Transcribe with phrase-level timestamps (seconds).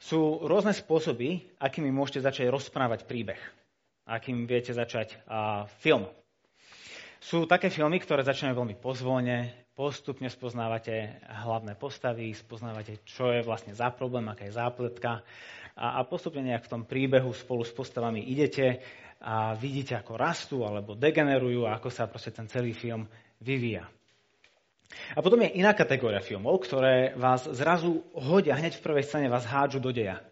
[0.00, 3.40] Sú rôzne spôsoby, akými môžete začať rozprávať príbeh.
[4.08, 6.08] Akým viete začať uh, film.
[7.20, 13.76] Sú také filmy, ktoré začínajú veľmi pozvolne, postupne spoznávate hlavné postavy, spoznávate, čo je vlastne
[13.76, 15.20] za problém, aká je zápletka
[15.76, 18.80] a, a postupne nejak v tom príbehu spolu s postavami idete
[19.20, 23.04] a vidíte, ako rastú alebo degenerujú a ako sa proste ten celý film
[23.40, 23.84] vyvíja.
[25.14, 29.46] A potom je iná kategória filmov, ktoré vás zrazu hodia, hneď v prvej scéne vás
[29.46, 30.22] hádžu do deja.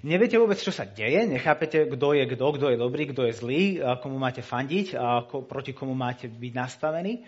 [0.00, 3.62] Neviete vôbec, čo sa deje, nechápete, kto je kto, kto je dobrý, kto je zlý,
[4.00, 7.20] komu máte fandiť, a proti komu máte byť nastavení.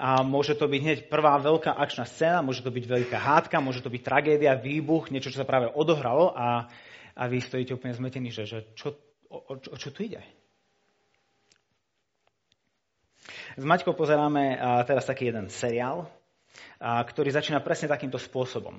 [0.00, 3.84] A môže to byť hneď prvá veľká akčná scéna, môže to byť veľká hádka, môže
[3.84, 6.64] to byť tragédia, výbuch, niečo, čo sa práve odohralo a,
[7.12, 8.96] a vy stojíte úplne zmetení, že, že čo,
[9.28, 10.24] o, o, o čo tu ide?
[13.58, 14.54] S Maťkou pozeráme
[14.86, 16.06] teraz taký jeden seriál,
[16.78, 18.78] ktorý začína presne takýmto spôsobom.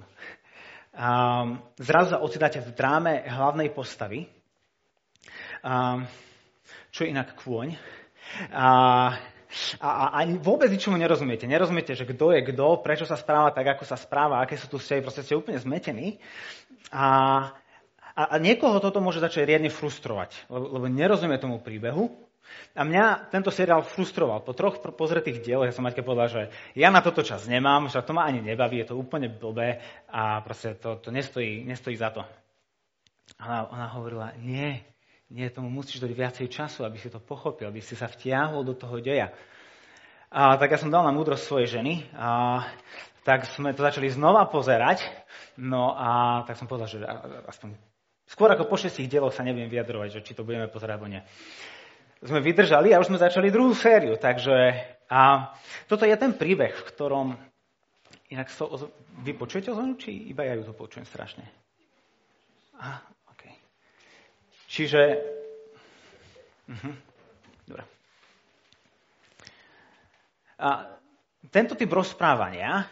[1.75, 4.31] Zrazu sa ocitáte v dráme hlavnej postavy,
[6.95, 7.75] čo je inak kôň.
[8.55, 8.67] A,
[9.83, 11.43] a, a vôbec ničomu nerozumiete.
[11.43, 14.79] Nerozumiete, že kto je kto, prečo sa správa tak, ako sa správa, aké sú tu
[14.79, 16.23] vzťahy, proste ste úplne zmetení.
[16.95, 17.03] A,
[18.15, 22.28] a, a niekoho toto môže začať riadne frustrovať, lebo, lebo nerozumie tomu príbehu
[22.77, 24.45] a mňa tento seriál frustroval.
[24.45, 26.41] Po troch pozretých dieloch ja som Maťke povedal, že
[26.77, 30.39] ja na toto čas nemám, že to ma ani nebaví, je to úplne blbé a
[30.45, 32.21] proste to, to nestojí, nestojí za to.
[33.41, 34.79] A ona, hovorila, nie,
[35.29, 38.73] nie, tomu musíš dať viacej času, aby si to pochopil, aby si sa vtiahol do
[38.73, 39.29] toho deja.
[40.29, 42.61] A tak ja som dal na múdrosť svojej ženy a
[43.25, 45.05] tak sme to začali znova pozerať.
[45.57, 47.01] No a tak som povedal, že
[47.49, 47.73] aspoň
[48.29, 51.21] skôr ako po šestich dieloch sa neviem vyjadrovať, že či to budeme pozerať alebo nie
[52.23, 54.19] sme vydržali a už sme začali druhú sériu.
[54.19, 54.55] Takže
[55.09, 55.53] a
[55.89, 57.27] toto je ten príbeh, v ktorom
[58.29, 58.69] inak so,
[59.25, 61.43] vy počujete ozvonu, či iba ja ju to počujem strašne?
[62.77, 63.01] A,
[63.33, 63.43] OK.
[64.69, 65.01] Čiže...
[66.69, 66.93] Uh-huh.
[67.65, 67.83] Dobre.
[70.61, 70.69] A
[71.49, 72.85] tento typ rozprávania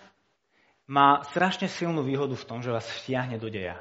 [0.90, 3.78] má strašne silnú výhodu v tom, že vás vtiahne do deja.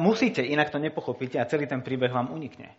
[0.00, 2.72] Musíte, inak to nepochopíte a celý ten príbeh vám unikne.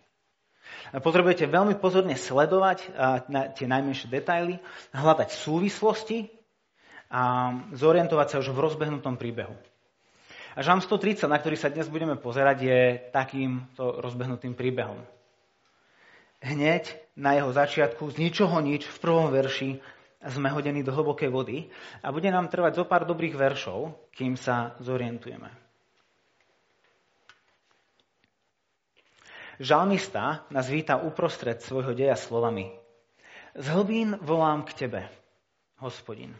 [0.94, 2.78] Potrebujete veľmi pozorne sledovať
[3.58, 4.62] tie najmenšie detaily,
[4.94, 6.30] hľadať súvislosti
[7.10, 9.54] a zorientovať sa už v rozbehnutom príbehu.
[10.56, 12.80] A Žám 130, na ktorý sa dnes budeme pozerať, je
[13.12, 14.96] takýmto rozbehnutým príbehom.
[16.40, 19.84] Hneď na jeho začiatku, z ničoho nič, v prvom verši
[20.32, 21.68] sme hodení do hlbokej vody
[22.00, 25.65] a bude nám trvať zo pár dobrých veršov, kým sa zorientujeme.
[29.56, 32.76] Žalmista nás víta uprostred svojho deja slovami.
[33.56, 35.08] Z hlbín volám k tebe,
[35.80, 36.36] hospodin.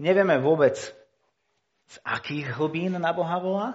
[0.00, 0.80] Nevieme vôbec,
[1.84, 3.68] z akých hlbín na Boha volá.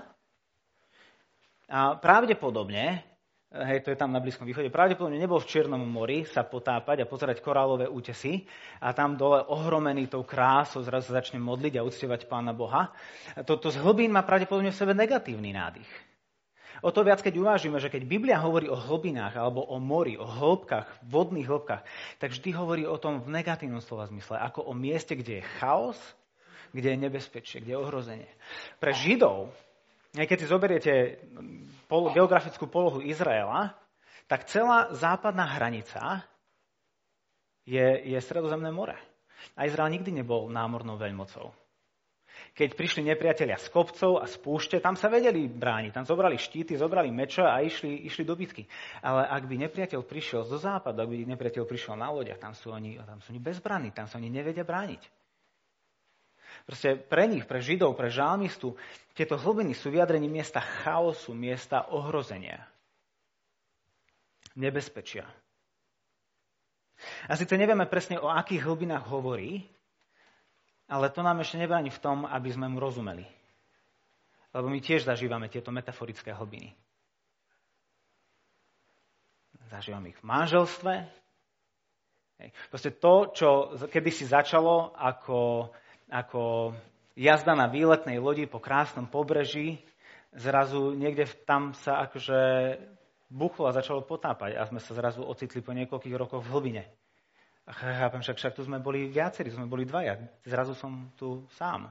[1.70, 3.06] A pravdepodobne,
[3.54, 7.10] hej, to je tam na Blízkom východe, pravdepodobne nebol v Čiernom mori sa potápať a
[7.10, 8.50] pozerať korálové útesy
[8.82, 12.90] a tam dole ohromený tou krásou zrazu začne modliť a uctievať Pána Boha.
[13.46, 16.15] Toto z hlbín má pravdepodobne v sebe negatívny nádych.
[16.84, 20.28] O to viac, keď uvážime, že keď Biblia hovorí o hlbinách alebo o mori, o
[20.28, 21.84] hĺbkach, vodných hĺbkach,
[22.20, 26.00] tak vždy hovorí o tom v negatívnom slova zmysle, ako o mieste, kde je chaos,
[26.76, 28.32] kde je nebezpečie, kde je ohrozenie.
[28.80, 29.52] Pre Židov,
[30.12, 30.94] keď si zoberiete
[31.88, 33.76] pol, geografickú polohu Izraela,
[34.28, 36.24] tak celá západná hranica
[37.68, 38.98] je, je Stredozemné more.
[39.56, 41.65] A Izrael nikdy nebol námornou veľmocou
[42.54, 45.92] keď prišli nepriatelia z kopcov a z púšte, tam sa vedeli brániť.
[45.96, 48.68] Tam zobrali štíty, zobrali meča a išli, išli do bitky.
[49.02, 52.70] Ale ak by nepriateľ prišiel zo západu, ak by nepriateľ prišiel na lodiach, tam sú
[52.70, 55.02] oni, tam sú oni bezbranní, tam sa oni nevedia brániť.
[56.66, 58.74] Proste pre nich, pre Židov, pre žálmistu,
[59.14, 62.64] tieto hlbiny sú vyjadrení miesta chaosu, miesta ohrozenia.
[64.56, 65.28] Nebezpečia.
[67.28, 69.68] A síce nevieme presne, o akých hlbinách hovorí,
[70.86, 73.26] ale to nám ešte nebráni v tom, aby sme mu rozumeli.
[74.56, 76.72] Lebo my tiež zažívame tieto metaforické hlbiny.
[79.68, 80.94] Zažívame ich v manželstve.
[82.70, 83.50] Proste to, čo
[83.90, 85.72] kedysi začalo ako,
[86.12, 86.72] ako
[87.16, 89.82] jazda na výletnej lodi po krásnom pobreží,
[90.36, 92.40] zrazu niekde tam sa akože
[93.32, 96.84] buchlo a začalo potápať a sme sa zrazu ocitli po niekoľkých rokoch v hlbine.
[97.66, 100.22] A chápem, však, však tu sme boli viacerí, sme boli dvaja.
[100.46, 101.90] Zrazu som tu sám.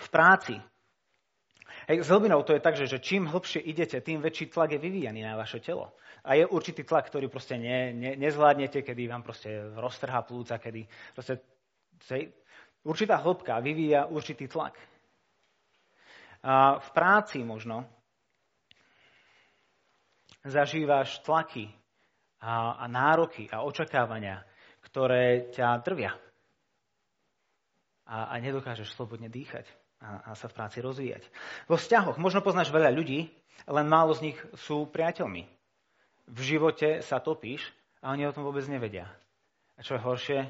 [0.00, 0.56] V práci.
[1.86, 4.80] Hej, s hlbinou to je tak, že, že čím hlbšie idete, tým väčší tlak je
[4.80, 5.92] vyvíjaný na vaše telo.
[6.24, 10.88] A je určitý tlak, ktorý proste ne, ne, nezvládnete, kedy vám proste roztrhá plúca, kedy
[11.14, 11.38] proste
[12.10, 12.32] hej,
[12.82, 14.74] určitá hĺbka vyvíja určitý tlak.
[16.42, 17.86] A v práci možno
[20.42, 21.70] zažívaš tlaky
[22.40, 24.44] a, a nároky a očakávania,
[24.84, 26.12] ktoré ťa drvia.
[28.06, 29.66] A, a nedokážeš slobodne dýchať
[29.98, 31.26] a, a sa v práci rozvíjať.
[31.66, 33.26] Vo vzťahoch možno poznáš veľa ľudí,
[33.66, 35.42] len málo z nich sú priateľmi.
[36.26, 37.66] V živote sa topíš
[38.02, 39.10] a oni o tom vôbec nevedia.
[39.74, 40.40] A čo je horšie,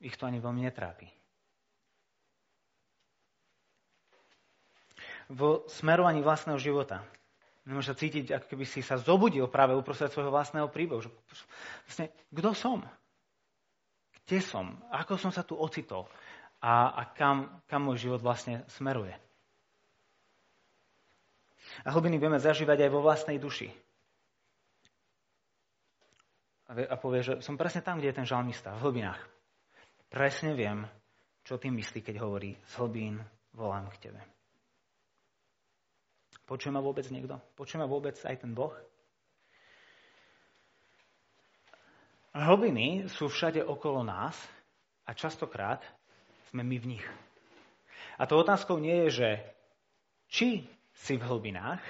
[0.00, 1.08] ich to ani veľmi netrápi.
[5.26, 7.02] V smerovaní vlastného života
[7.66, 11.02] Nemôže sa cítiť, ako keby si sa zobudil práve uprostred svojho vlastného príbehu.
[11.02, 11.10] Že,
[11.82, 12.78] vlastne, kto som?
[14.22, 14.78] Kde som?
[14.94, 16.06] Ako som sa tu ocitol?
[16.62, 19.18] A, a kam, kam môj život vlastne smeruje?
[21.82, 23.68] A hlbiny vieme zažívať aj vo vlastnej duši.
[26.70, 29.22] A povie, že som presne tam, kde je ten žalmista, v hlbinách.
[30.06, 30.86] Presne viem,
[31.42, 33.22] čo tým myslí, keď hovorí, z hlbín
[33.54, 34.35] volám k tebe.
[36.46, 37.34] Počuje ma vôbec niekto?
[37.58, 38.70] Počuje ma vôbec aj ten Boh?
[42.36, 44.38] Hlbiny sú všade okolo nás
[45.08, 45.82] a častokrát
[46.52, 47.06] sme my v nich.
[48.20, 49.28] A to otázkou nie je, že
[50.30, 50.48] či
[50.94, 51.82] si v hlbinách,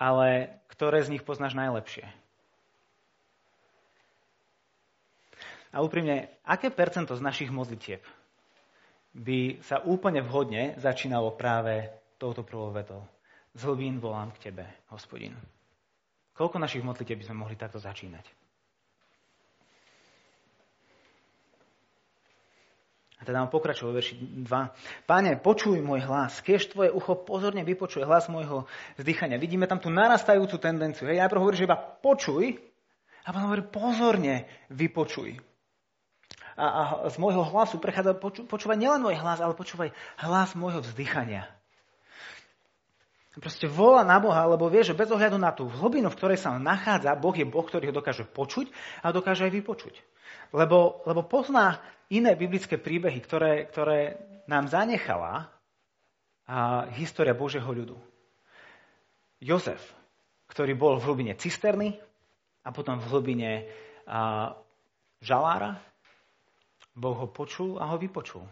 [0.00, 2.08] ale ktoré z nich poznáš najlepšie.
[5.70, 8.02] A úprimne, aké percento z našich modlitieb
[9.14, 13.00] by sa úplne vhodne začínalo práve touto prvou vetou.
[13.56, 15.32] Z hlbín volám k Tebe, hospodin.
[16.36, 18.28] Koľko našich modlitev by sme mohli takto začínať?
[23.20, 24.14] A teda on pokračuje vo verši
[24.48, 25.04] 2.
[25.04, 28.64] Pane, počuj môj hlas, keď tvoje ucho pozorne vypočuje hlas môjho
[28.96, 29.36] vzdychania.
[29.36, 31.04] Vidíme tam tú narastajúcu tendenciu.
[31.04, 32.56] Hej, najprv hovorí, že iba počuj,
[33.20, 35.36] a potom hovorí pozorne vypočuj.
[36.56, 36.82] A, a
[37.12, 39.92] z môjho hlasu prechádza, poču, počúvaj nielen môj hlas, ale počúvaj
[40.24, 41.44] hlas môjho vzdychania.
[43.30, 46.58] Proste volá na Boha, lebo vie, že bez ohľadu na tú hlbinu, v ktorej sa
[46.58, 48.66] nachádza, Boh je Boh, ktorý ho dokáže počuť
[49.06, 49.94] a dokáže aj vypočuť.
[50.50, 51.78] Lebo, lebo pozná
[52.10, 54.18] iné biblické príbehy, ktoré, ktoré
[54.50, 55.46] nám zanechala
[56.50, 57.94] a história Božieho ľudu.
[59.38, 59.78] Jozef,
[60.50, 61.94] ktorý bol v hlbine cisterny
[62.66, 63.50] a potom v hlbine
[64.10, 64.58] a,
[65.22, 65.78] žalára,
[66.98, 68.42] Boh ho počul a ho vypočul.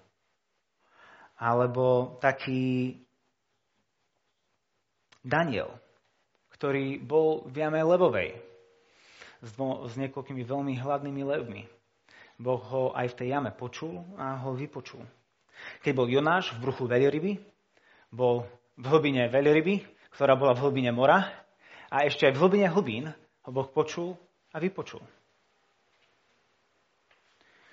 [1.43, 2.95] Alebo taký
[5.23, 5.73] Daniel,
[6.55, 8.39] ktorý bol v jame levovej
[9.43, 11.63] s, s niekoľkými veľmi hladnými levmi.
[12.39, 15.03] Boh ho aj v tej jame počul a ho vypočul.
[15.83, 17.43] Keď bol Jonáš v bruchu veľryby,
[18.15, 18.47] bol
[18.79, 19.83] v hlbine veľryby,
[20.15, 21.27] ktorá bola v hlbine mora
[21.91, 23.05] a ešte aj v hlbine hlbín
[23.47, 24.15] ho Boh počul
[24.55, 25.03] a vypočul.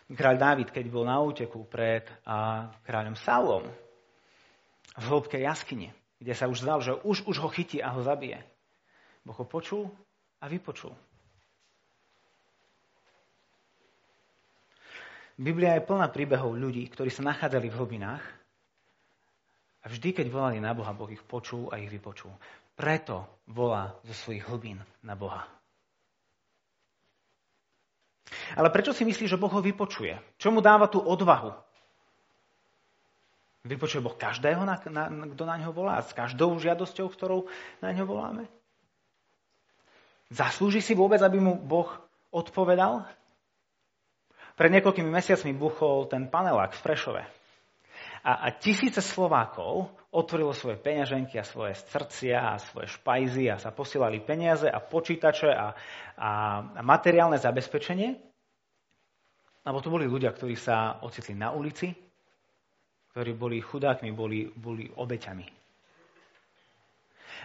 [0.06, 3.66] Kráľ Dávid, keď bol na úteku pred a, kráľom Saulom
[4.96, 5.90] v hĺbke jaskyne,
[6.20, 8.40] kde sa už zdal, že už, už ho chytí a ho zabije.
[9.26, 9.90] Boh ho počul
[10.40, 10.94] a vypočul.
[15.36, 18.24] Biblia je plná príbehov ľudí, ktorí sa nachádzali v hlbinách
[19.84, 22.32] a vždy, keď volali na Boha, Boh ich počul a ich vypočul.
[22.76, 25.44] Preto volá zo svojich hlbín na Boha.
[28.56, 30.16] Ale prečo si myslíš, že Boh ho vypočuje?
[30.40, 31.65] Čo mu dáva tú odvahu?
[33.66, 35.98] Vypočuje Boh každého, na, na, kto na ňo volá?
[36.06, 37.50] S každou žiadosťou, ktorou
[37.82, 38.46] na ňo voláme?
[40.30, 41.90] Zaslúži si vôbec, aby mu Boh
[42.30, 43.10] odpovedal?
[44.54, 47.24] Pred niekoľkými mesiacmi buchol ten panelák v Prešove.
[48.26, 53.74] A, a tisíce Slovákov otvorilo svoje peňaženky a svoje srdcia a svoje špajzy a sa
[53.74, 55.74] posielali peniaze a počítače a,
[56.18, 56.32] a,
[56.70, 58.14] a materiálne zabezpečenie.
[59.66, 62.05] Lebo to boli ľudia, ktorí sa ocitli na ulici,
[63.16, 65.48] ktorí boli chudákmi, boli, boli obeťami.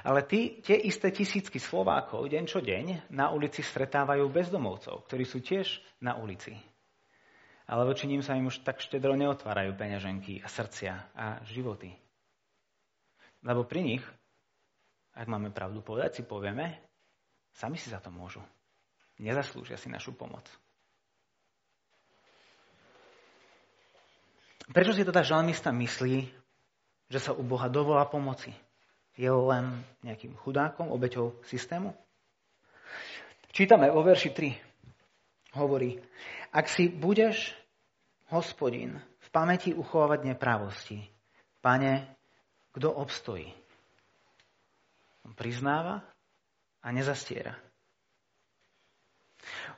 [0.02, 5.38] Ale tí, tie isté tisícky Slovákov deň čo deň na ulici stretávajú bezdomovcov, ktorí sú
[5.38, 6.58] tiež na ulici.
[7.70, 11.94] Ale voči ním sa im už tak štedro neotvárajú peňaženky a srdcia a životy.
[13.46, 14.02] Lebo pri nich,
[15.14, 16.82] ak máme pravdu povedať, si povieme,
[17.54, 18.42] sami si za to môžu.
[19.22, 20.50] Nezaslúžia si našu pomoc.
[24.70, 26.30] Prečo si teda žalmista myslí,
[27.10, 28.54] že sa u Boha dovolá pomoci?
[29.18, 31.90] Je len nejakým chudákom, obeťou systému?
[33.50, 35.58] Čítame vo verši 3.
[35.58, 35.98] Hovorí,
[36.54, 37.50] ak si budeš,
[38.30, 41.02] hospodin, v pamäti uchovávať neprávosti,
[41.58, 42.14] pane,
[42.70, 43.50] kto obstojí?
[45.26, 46.06] On priznáva
[46.78, 47.58] a nezastiera.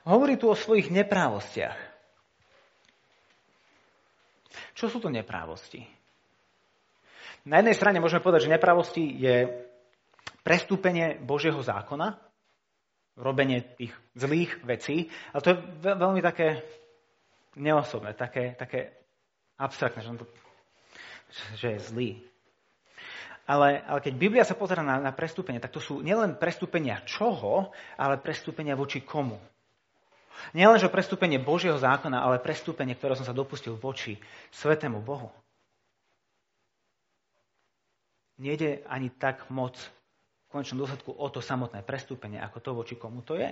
[0.05, 1.92] Hovorí tu o svojich neprávostiach.
[4.83, 5.79] Čo sú to neprávosti?
[7.47, 9.47] Na jednej strane môžeme povedať, že nepravosti je
[10.43, 12.19] prestúpenie Božieho zákona,
[13.15, 16.67] robenie tých zlých vecí, ale to je veľmi také
[17.55, 18.91] neosobné, také, také
[19.55, 20.25] abstraktné, že, to,
[21.63, 22.09] že je zlý.
[23.47, 27.71] Ale, ale keď Biblia sa pozera na, na prestúpenie, tak to sú nielen prestúpenia čoho,
[27.95, 29.39] ale prestúpenia voči komu.
[30.53, 34.19] Nielen, že prestúpenie Božieho zákona, ale prestúpenie, ktoré som sa dopustil voči
[34.53, 35.31] svetému Bohu.
[38.37, 43.21] Nejde ani tak moc v konečnom dôsledku o to samotné prestúpenie, ako to, voči komu
[43.21, 43.49] to je.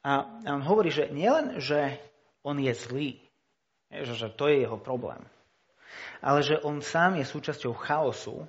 [0.00, 2.00] A on hovorí, že nielen, že
[2.40, 3.20] on je zlý,
[3.92, 5.20] že to je jeho problém,
[6.24, 8.48] ale že on sám je súčasťou chaosu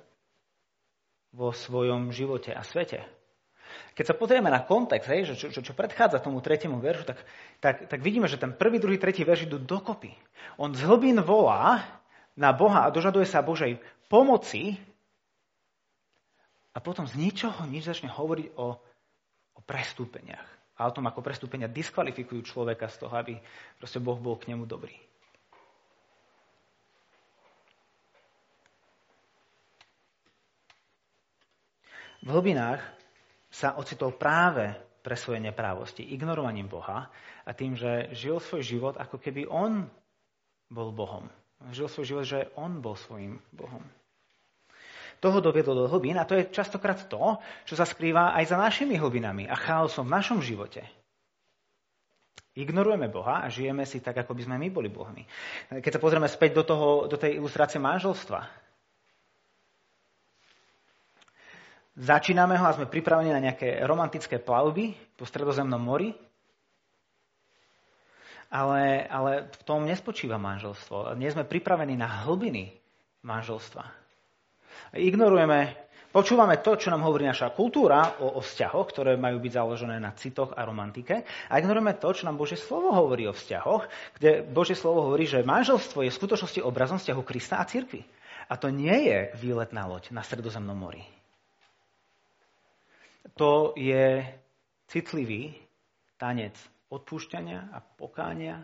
[1.32, 3.00] vo svojom živote a svete.
[3.92, 7.18] Keď sa pozrieme na kontext, hej, že čo, čo, čo predchádza tomu tretiemu veršu, tak,
[7.60, 10.12] tak, tak vidíme, že ten prvý, druhý, tretí verš idú dokopy.
[10.60, 11.80] On z hlbín volá
[12.36, 14.76] na Boha a dožaduje sa Božej pomoci
[16.72, 18.76] a potom z ničoho nič začne hovoriť o,
[19.56, 20.48] o prestúpeniach
[20.80, 23.36] a o tom, ako prestúpenia diskvalifikujú človeka z toho, aby
[23.76, 24.96] proste Boh bol k nemu dobrý.
[32.22, 32.78] V hlbinách
[33.50, 34.70] sa ocitol práve
[35.02, 37.10] pre svoje neprávosti, ignorovaním Boha
[37.42, 39.90] a tým, že žil svoj život, ako keby on
[40.70, 41.26] bol Bohom.
[41.74, 43.82] Žil svoj život, že on bol svojim Bohom.
[45.18, 48.98] Toho doviedlo do hlbín a to je častokrát to, čo sa skrýva aj za našimi
[48.98, 50.82] hlbinami a chaosom v našom živote.
[52.52, 55.24] Ignorujeme Boha a žijeme si tak, ako by sme my boli Bohmi.
[55.72, 58.61] Keď sa pozrieme späť do, toho, do tej ilustrácie manželstva,
[61.92, 66.16] Začíname ho a sme pripravení na nejaké romantické plavby po stredozemnom mori,
[68.52, 71.12] ale, ale v tom nespočíva manželstvo.
[71.20, 72.72] Nie sme pripravení na hlbiny
[73.24, 73.84] manželstva.
[74.96, 75.76] Ignorujeme,
[76.12, 80.16] počúvame to, čo nám hovorí naša kultúra o, o vzťahoch, ktoré majú byť založené na
[80.16, 81.28] citoch a romantike.
[81.48, 83.88] A ignorujeme to, čo nám Božie slovo hovorí o vzťahoch,
[84.20, 88.04] kde Božie slovo hovorí, že manželstvo je v skutočnosti obrazom vzťahu Krista a cirkvi.
[88.48, 91.21] A to nie je výletná loď na stredozemnom mori.
[93.36, 94.22] To je
[94.90, 95.56] citlivý
[96.20, 96.54] tanec
[96.92, 98.60] odpúšťania a pokánia,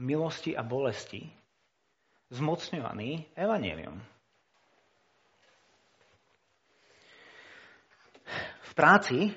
[0.00, 1.28] milosti a bolesti,
[2.32, 4.00] zmocňovaný evanelium.
[8.62, 9.28] V práci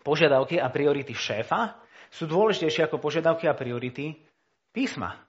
[0.00, 1.76] požiadavky a priority šéfa
[2.08, 4.16] sú dôležitejšie ako požiadavky a priority
[4.72, 5.23] písma.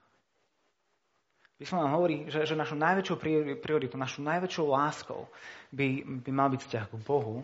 [1.56, 3.16] Písmo nám hovorí, že, že našu najväčšou
[3.64, 5.24] prioritou, našu najväčšou láskou
[5.72, 7.40] by, by mal byť vzťah k Bohu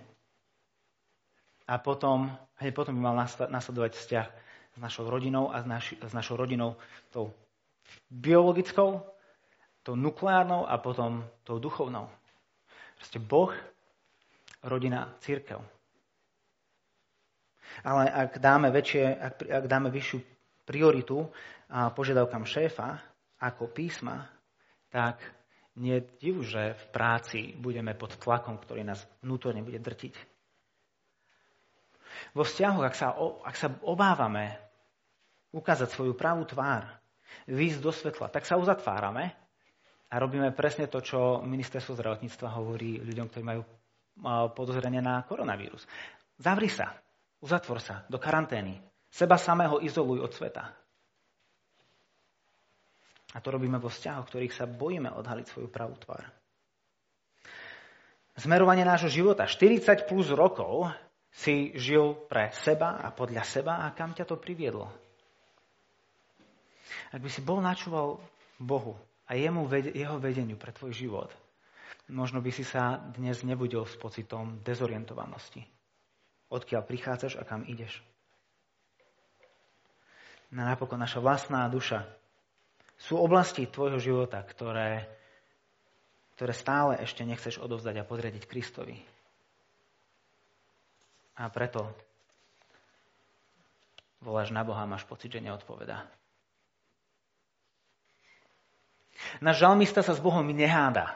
[1.64, 2.28] a potom,
[2.60, 3.16] hneď potom by mal
[3.48, 4.26] nasledovať vzťah
[4.76, 6.76] s našou rodinou a s, naši, s našou rodinou
[7.08, 7.32] tou
[8.12, 9.00] biologickou,
[9.80, 12.12] tou nukleárnou a potom tou duchovnou.
[13.00, 13.52] Proste Boh,
[14.60, 15.64] rodina, církev.
[17.80, 20.20] Ale ak dáme, väčšie, ak, ak dáme vyššiu
[20.68, 21.24] prioritu
[21.72, 23.00] a požiadavkám šéfa,
[23.42, 24.30] ako písma,
[24.94, 25.18] tak
[25.74, 30.14] nie div, že v práci budeme pod tlakom, ktorý nás vnútorne bude drtiť.
[32.36, 34.54] Vo vzťahoch, ak sa, ak sa obávame
[35.50, 36.86] ukázať svoju pravú tvár,
[37.48, 39.32] výjsť do svetla, tak sa uzatvárame
[40.12, 43.62] a robíme presne to, čo ministerstvo zdravotníctva hovorí ľuďom, ktorí majú
[44.52, 45.88] podozrenie na koronavírus.
[46.36, 46.92] Zavri sa,
[47.40, 48.76] uzatvor sa do karantény,
[49.08, 50.81] seba samého izoluj od sveta.
[53.32, 56.28] A to robíme vo vzťahoch, ktorých sa bojíme odhaliť svoju pravú tvár.
[58.36, 59.48] Zmerovanie nášho života.
[59.48, 60.88] 40 plus rokov
[61.32, 64.88] si žil pre seba a podľa seba a kam ťa to priviedlo?
[67.12, 68.20] Ak by si bol načúval
[68.60, 68.96] Bohu
[69.28, 71.30] a jemu, jeho vedeniu pre tvoj život,
[72.08, 75.64] možno by si sa dnes nebudil s pocitom dezorientovanosti.
[76.52, 78.04] Odkiaľ prichádzaš a kam ideš.
[80.52, 82.04] Na napokon naša vlastná duša
[83.02, 85.10] sú oblasti tvojho života, ktoré,
[86.38, 88.94] ktoré stále ešte nechceš odovzdať a podriadiť Kristovi.
[91.42, 91.90] A preto
[94.22, 96.06] voláš na Boha máš pocit, že neodpovedá.
[99.42, 101.14] Náš žalmista sa s Bohom neháda.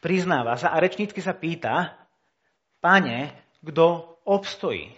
[0.00, 1.96] Priznáva sa a rečnícky sa pýta,
[2.80, 3.32] pane,
[3.64, 4.92] kto obstojí?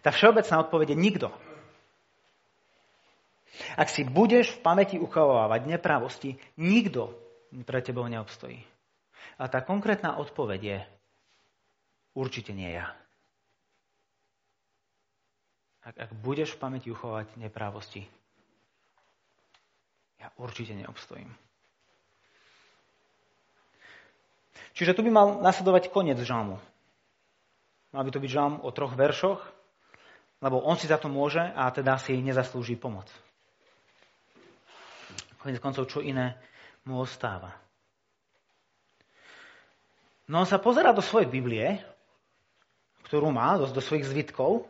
[0.00, 1.32] Tá všeobecná odpovede nikto.
[3.74, 7.14] Ak si budeš v pamäti uchovávať nepravosti, nikto
[7.64, 8.60] pre tebou neobstojí.
[9.38, 10.78] A tá konkrétna odpoveď je
[12.14, 12.92] určite nie ja.
[15.88, 18.04] ak, ak budeš v pamäti uchovať neprávosti,
[20.20, 21.32] ja určite neobstojím.
[24.76, 26.60] Čiže tu by mal nasledovať koniec žalmu.
[27.96, 29.40] Mal by to byť žalm o troch veršoch,
[30.44, 33.08] lebo on si za to môže a teda si nezaslúži pomoc.
[35.38, 36.34] Konec koncov, čo iné
[36.86, 37.54] mu ostáva.
[40.28, 41.80] No on sa pozera do svojej Biblie,
[43.08, 44.68] ktorú má, do, do svojich zvitkov.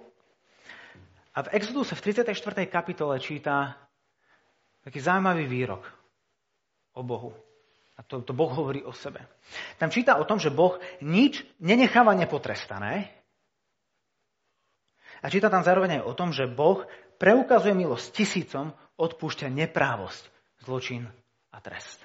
[1.34, 2.34] A v Exoduse v 34.
[2.70, 3.74] kapitole číta
[4.86, 5.82] taký zaujímavý výrok
[6.94, 7.34] o Bohu.
[7.98, 9.26] A to, to Boh hovorí o sebe.
[9.74, 13.10] Tam číta o tom, že Boh nič nenecháva nepotrestané.
[15.18, 16.86] A číta tam zároveň aj o tom, že Boh
[17.18, 20.30] preukazuje milosť tisícom, odpúšťa neprávosť,
[20.64, 21.06] zločin
[21.52, 22.00] a trest.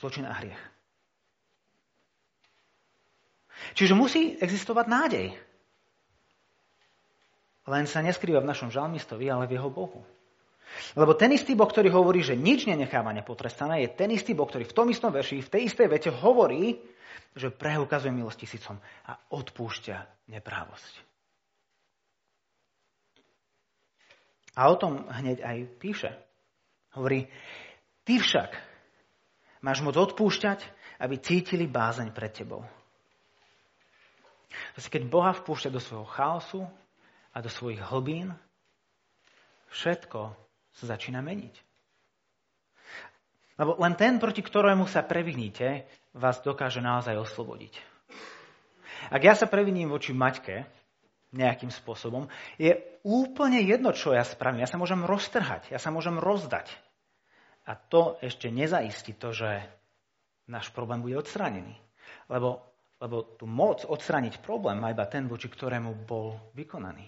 [0.00, 0.62] Zločin a hriech.
[3.76, 5.26] Čiže musí existovať nádej.
[7.68, 10.00] Len sa neskrýva v našom žalmistovi, ale v jeho Bohu.
[10.94, 14.64] Lebo ten istý Boh, ktorý hovorí, že nič nenecháva nepotrestané, je ten istý Boh, ktorý
[14.64, 16.78] v tom istom verši, v tej istej vete hovorí,
[17.34, 20.94] že preukazuje milosť tisícom a odpúšťa neprávosť.
[24.58, 26.10] A o tom hneď aj píše.
[26.98, 27.30] Hovorí,
[28.02, 28.50] ty však
[29.62, 30.60] máš moc odpúšťať,
[31.00, 32.66] aby cítili bázeň pred tebou.
[34.74, 36.60] Keď Boha vpúšťa do svojho chaosu
[37.30, 38.34] a do svojich hlbín,
[39.70, 40.34] všetko
[40.74, 41.54] sa začína meniť.
[43.60, 45.84] Lebo len ten, proti ktorému sa previníte,
[46.16, 47.76] vás dokáže naozaj oslobodiť.
[49.12, 50.79] Ak ja sa previním voči Maťke
[51.30, 52.26] nejakým spôsobom,
[52.58, 52.74] je
[53.06, 54.66] úplne jedno, čo ja spravím.
[54.66, 56.70] Ja sa môžem roztrhať, ja sa môžem rozdať.
[57.70, 59.62] A to ešte nezaistí to, že
[60.50, 61.78] náš problém bude odstránený.
[62.26, 62.66] Lebo,
[62.98, 67.06] lebo tú moc odstrániť problém má iba ten, voči ktorému bol vykonaný.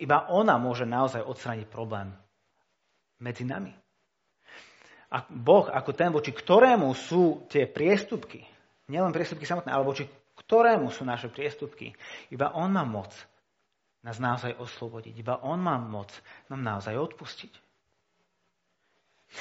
[0.00, 2.10] Iba ona môže naozaj odstrániť problém
[3.20, 3.70] medzi nami.
[5.12, 8.42] A Boh ako ten, voči ktorému sú tie priestupky,
[8.90, 10.04] nielen priestupky samotné, ale voči
[10.36, 11.96] ktorému sú naše priestupky,
[12.28, 13.12] iba On má moc
[14.06, 15.18] nás naozaj oslobodiť.
[15.18, 16.14] Iba On má moc
[16.46, 17.52] nám naozaj odpustiť.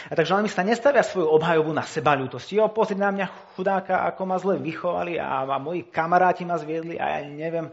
[0.09, 2.57] A tak žalmista nestavia svoju obhajobu na seba ľútosti.
[2.57, 6.97] Jo, pozri na mňa chudáka, ako ma zle vychovali a, a moji kamaráti ma zviedli
[6.97, 7.69] a ja neviem,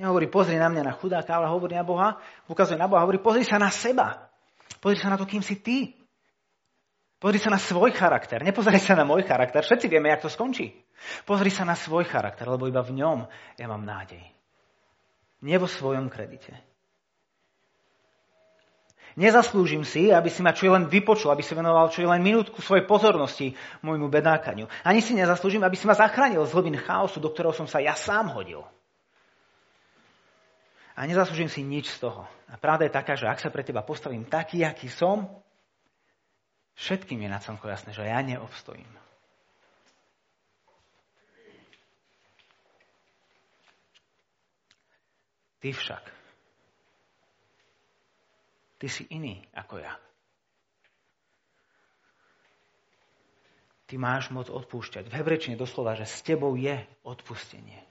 [0.00, 2.16] Nehovorí, pozri na mňa na chudáka, ale hovorí na Boha,
[2.48, 4.32] ukazuje na Boha, hovorí, pozri sa na seba.
[4.80, 5.92] Pozri sa na to, kým si ty.
[7.20, 8.40] Pozri sa na svoj charakter.
[8.40, 9.60] Nepozri sa na môj charakter.
[9.60, 10.72] Všetci vieme, jak to skončí.
[11.28, 13.28] Pozri sa na svoj charakter, lebo iba v ňom
[13.60, 14.24] ja mám nádej.
[15.44, 16.56] Nie vo svojom kredite.
[19.20, 22.88] Nezaslúžim si, aby si ma čo len vypočul, aby si venoval čo len minútku svojej
[22.88, 23.52] pozornosti
[23.84, 24.70] môjmu bedákaniu.
[24.80, 27.92] Ani si nezaslúžim, aby si ma zachránil z hlbín chaosu, do ktorého som sa ja
[27.92, 28.64] sám hodil.
[30.96, 32.24] A nezaslúžim si nič z toho.
[32.48, 35.28] A pravda je taká, že ak sa pre teba postavím taký, aký som,
[36.80, 38.88] všetkým je na celko jasné, že ja neobstojím.
[45.60, 46.04] Ty však.
[48.80, 49.92] Ty si iný ako ja.
[53.84, 55.04] Ty máš moc odpúšťať.
[55.04, 57.84] V hebrečine doslova, že s tebou je odpustenie.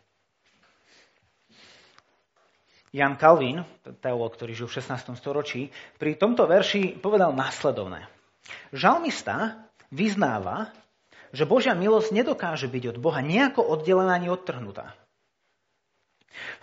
[2.89, 3.61] Jan Calvin,
[4.01, 5.13] teológ, ktorý žil v 16.
[5.13, 5.69] storočí,
[6.01, 8.18] pri tomto verši povedal následovné.
[8.73, 10.73] Žalmista vyznáva,
[11.29, 14.97] že Božia milosť nedokáže byť od Boha nejako oddelená ani odtrhnutá.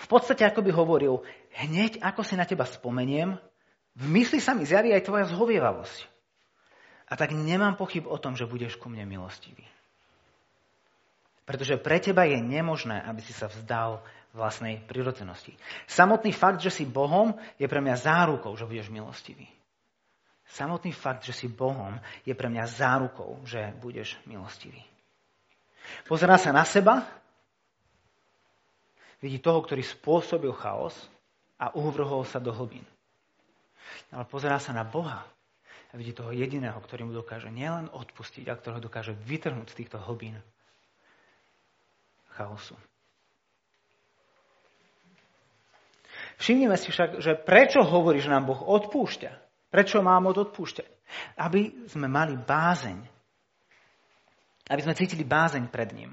[0.00, 1.14] V podstate ako by hovoril,
[1.54, 3.36] hneď ako si na teba spomeniem,
[3.96, 5.98] v mysli sa mi zjaví aj tvoja zhovievavosť.
[7.06, 9.62] A tak nemám pochyb o tom, že budeš ku mne milostivý.
[11.46, 14.02] Pretože pre teba je nemožné, aby si sa vzdal
[14.34, 15.54] vlastnej prirodzenosti.
[15.86, 19.46] Samotný fakt, že si Bohom, je pre mňa zárukou, že budeš milostivý.
[20.46, 24.78] Samotný fakt, že si Bohom, je pre mňa zárukou, že budeš milostivý.
[26.06, 27.02] Pozerá sa na seba,
[29.18, 30.94] vidí toho, ktorý spôsobil chaos
[31.58, 32.86] a uvrhol sa do hlbín.
[34.14, 35.26] Ale pozerá sa na Boha
[35.90, 39.98] a vidí toho jediného, ktorý mu dokáže nielen odpustiť, ale ktorého dokáže vytrhnúť z týchto
[39.98, 40.38] hlbín
[42.36, 42.76] chaosu.
[46.36, 49.45] Všimnime si však, že prečo hovorí, že nám Boh odpúšťa?
[49.70, 50.88] Prečo mám od odpúšťať?
[51.38, 52.98] Aby sme mali bázeň.
[54.66, 56.10] Aby sme cítili bázeň pred ním.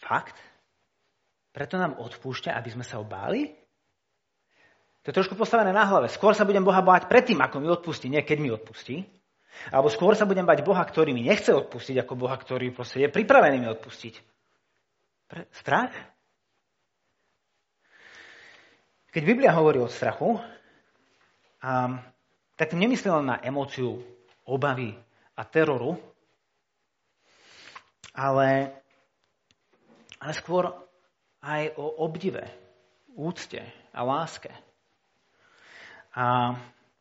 [0.00, 0.36] Fakt?
[1.54, 3.52] Preto nám odpúšťa, aby sme sa obáli?
[5.02, 6.12] To je trošku postavené na hlave.
[6.12, 9.06] Skôr sa budem Boha báť predtým, ako mi odpustí, nie keď mi odpustí.
[9.72, 13.56] Alebo skôr sa budem bať Boha, ktorý mi nechce odpustiť, ako Boha, ktorý je pripravený
[13.60, 14.14] mi odpustiť.
[15.30, 15.40] Pre...
[15.52, 15.92] Strach?
[19.10, 21.92] Keď Biblia hovorí o strachu, um,
[22.54, 23.98] tak tým nemyslí len na emóciu
[24.46, 24.94] obavy
[25.34, 25.98] a teroru,
[28.14, 28.70] ale,
[30.22, 30.70] ale skôr
[31.42, 32.46] aj o obdive,
[33.18, 33.58] úcte
[33.90, 34.54] a láske.
[36.14, 36.54] A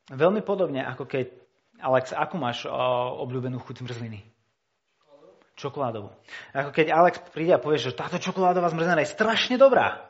[0.10, 1.30] veľmi podobne, ako keď,
[1.78, 2.74] Alex, akú máš o,
[3.22, 4.26] obľúbenú chuť zmrzliny?
[5.62, 6.10] Čokoládovú.
[6.58, 10.09] Ako keď Alex príde a povie, že táto čokoládová zmrzlina je strašne dobrá.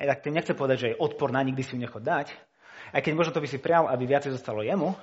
[0.00, 2.32] Hej, tak tým nechce povedať, že je odporná, nikdy si ju nechod dať.
[2.92, 4.96] Aj keď možno to by si prial, aby viacej zostalo jemu.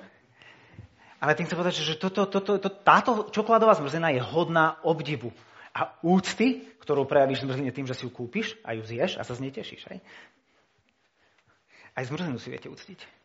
[1.20, 5.30] Ale tým chcem povedať, že toto, toto, to, táto čokoládová zmrzlina je hodná obdivu
[5.76, 9.36] a úcty, ktorú prejavíš zmrzline tým, že si ju kúpiš a ju zješ a sa
[9.36, 9.84] z nej tešíš.
[9.92, 9.98] Hej?
[11.92, 13.20] Aj zmrzlinu si viete úctiť.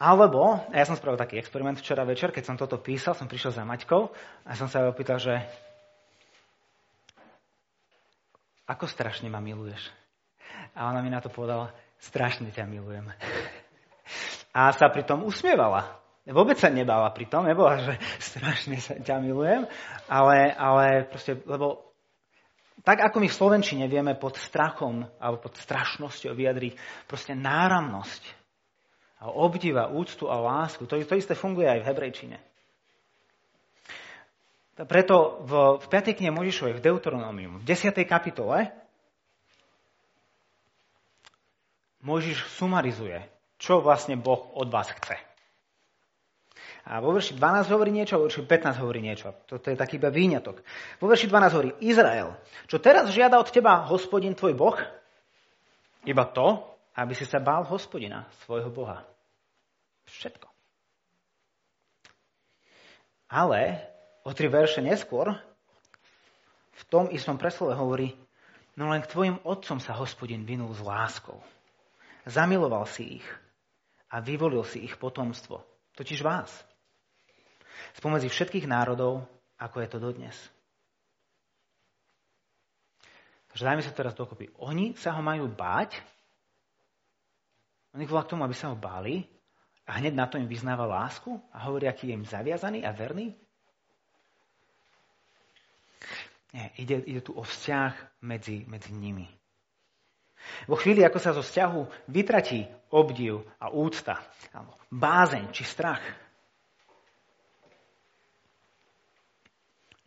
[0.00, 3.52] Alebo, a ja som spravil taký experiment včera večer, keď som toto písal, som prišiel
[3.52, 4.08] za Maťkou
[4.48, 5.44] a som sa opýtal, že
[8.70, 9.90] ako strašne ma miluješ?
[10.78, 13.10] A ona mi na to povedala, strašne ťa milujem.
[14.54, 15.98] A sa pritom usmievala.
[16.30, 19.66] Vôbec sa nebála pri tom, nebola, že strašne sa ťa milujem,
[20.06, 21.90] ale, ale proste, lebo
[22.86, 26.72] tak ako my v Slovenčine vieme pod strachom alebo pod strašnosťou vyjadriť
[27.10, 28.22] proste náramnosť
[29.20, 32.38] a obdiva, úctu a lásku, to, to isté funguje aj v hebrejčine.
[34.88, 36.16] Preto v, v 5.
[36.16, 37.92] knihe Možišovej, v Deuteronomium, v 10.
[38.08, 38.72] kapitole,
[42.00, 43.20] Možiš sumarizuje,
[43.60, 45.20] čo vlastne Boh od vás chce.
[46.88, 49.36] A vo verši 12 hovorí niečo, a vo verši 15 hovorí niečo.
[49.44, 50.64] Toto je taký iba výňatok.
[50.96, 52.32] Vo verši 12 hovorí, Izrael,
[52.64, 54.80] čo teraz žiada od teba hospodin tvoj Boh?
[56.08, 56.56] Iba to,
[56.96, 59.04] aby si sa bál hospodina, svojho Boha.
[60.08, 60.48] Všetko.
[63.28, 63.90] Ale
[64.24, 65.32] o tri verše neskôr,
[66.80, 68.16] v tom istom preslove hovorí,
[68.76, 71.36] no len k tvojim otcom sa hospodin vinul s láskou.
[72.24, 73.26] Zamiloval si ich
[74.12, 75.60] a vyvolil si ich potomstvo,
[75.96, 76.50] totiž vás.
[77.96, 79.24] Spomedzi všetkých národov,
[79.60, 80.36] ako je to dodnes.
[83.50, 84.46] Takže dajme sa teraz dokopy.
[84.62, 85.98] Oni sa ho majú báť,
[87.90, 89.26] oni volá k tomu, aby sa ho báli
[89.82, 93.34] a hneď na to im vyznáva lásku a hovorí, aký je im zaviazaný a verný.
[96.50, 99.28] Nie, ide, ide tu o vzťah medzi, medzi nimi.
[100.66, 104.18] Vo chvíli, ako sa zo vzťahu vytratí obdiv a úcta,
[104.50, 106.02] alebo bázeň či strach,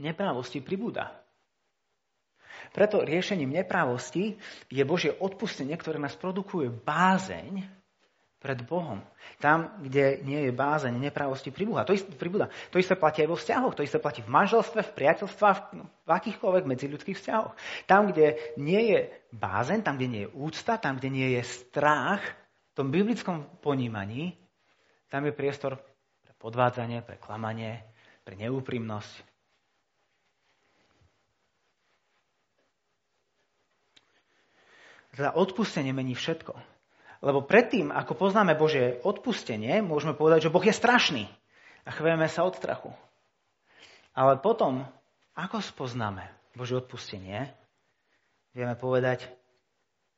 [0.01, 1.15] neprávosti pribúda.
[2.73, 4.35] Preto riešením neprávosti
[4.67, 7.61] je Božie odpustenie, ktoré nás produkuje bázeň
[8.43, 8.99] pred Bohom.
[9.39, 11.87] Tam, kde nie je bázeň, nepravosti pribúha.
[11.87, 12.51] To isté, pribúda.
[12.75, 16.09] To isté platí aj vo vzťahoch, to isté platí v manželstve, v priateľstvách, v, v
[16.11, 17.55] akýchkoľvek medziľudských vzťahoch.
[17.87, 18.99] Tam, kde nie je
[19.31, 22.19] bázeň, tam, kde nie je úcta, tam, kde nie je strach,
[22.73, 24.35] v tom biblickom ponímaní,
[25.07, 25.79] tam je priestor
[26.25, 27.85] pre podvádzanie, pre klamanie,
[28.27, 29.13] pre neúprimnosť.
[35.13, 36.72] Teda odpustenie mení všetko.
[37.23, 41.23] Lebo predtým, ako poznáme Božie odpustenie, môžeme povedať, že Boh je strašný
[41.87, 42.91] a chvejeme sa od strachu.
[44.11, 44.83] Ale potom,
[45.31, 47.47] ako spoznáme Božie odpustenie,
[48.51, 49.31] vieme povedať,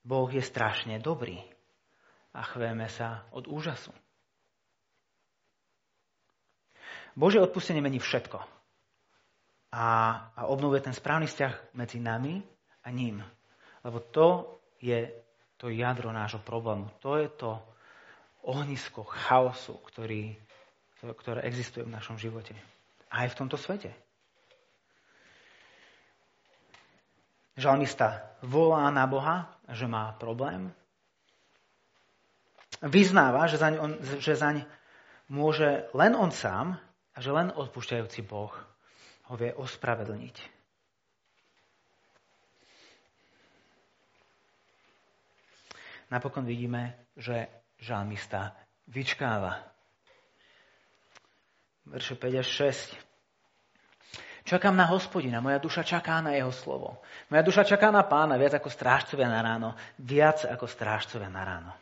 [0.01, 1.37] Boh je strašne dobrý
[2.33, 3.93] a chvejeme sa od úžasu.
[7.13, 8.41] Božie odpustenie mení všetko
[9.71, 9.85] a,
[10.33, 12.41] a obnovuje ten správny vzťah medzi nami
[12.81, 13.21] a ním.
[13.85, 15.24] Lebo to je
[15.57, 16.91] to jadro nášho problému.
[16.99, 17.59] To je to
[18.45, 20.35] ohnisko chaosu, ktorý,
[21.01, 22.53] ktoré existuje v našom živote.
[23.09, 23.95] Aj v tomto svete.
[27.55, 30.75] Žalmista volá na Boha, že má problém.
[32.83, 34.67] Vyznáva, že zaň, on, že zaň
[35.31, 36.75] môže len on sám
[37.15, 38.51] a že len odpúšťajúci Boh
[39.31, 40.54] ho vie ospravedlniť.
[46.15, 48.55] Napokon vidíme, že žalmista
[48.87, 49.59] vyčkáva.
[51.85, 52.47] Verše 5 až
[52.95, 52.97] 6.
[54.45, 57.01] Čakám na hospodina, moja duša čaká na jeho slovo.
[57.33, 61.73] Moja duša čaká na pána viac ako strážcovia na ráno, viac ako strážcovia na ráno.